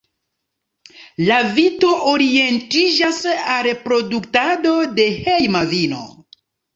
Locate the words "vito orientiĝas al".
1.57-3.69